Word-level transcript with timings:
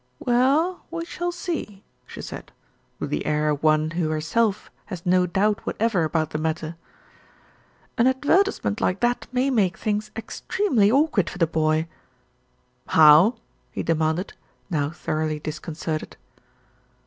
"Well, 0.17 0.83
we 0.89 1.05
shall 1.05 1.31
see," 1.31 1.83
she 2.07 2.21
said, 2.23 2.51
with 2.97 3.11
the 3.11 3.23
air 3.23 3.49
of 3.51 3.61
one 3.61 3.91
who 3.91 4.09
herself 4.09 4.71
has 4.87 5.05
no 5.05 5.27
doubt 5.27 5.63
whatever 5.63 6.03
about 6.05 6.31
the 6.31 6.39
matter. 6.39 6.75
"An 7.99 8.07
advertisement 8.07 8.81
like 8.81 8.99
that 9.01 9.27
may 9.31 9.51
make 9.51 9.77
things 9.77 10.09
ex 10.15 10.41
tremely 10.49 10.91
awkward 10.91 11.29
for 11.29 11.37
the 11.37 11.45
boy." 11.45 11.87
"How?" 12.87 13.35
he 13.71 13.83
demanded, 13.83 14.33
now 14.71 14.89
thoroughly 14.89 15.39
discon 15.39 15.75
certed. 15.77 16.15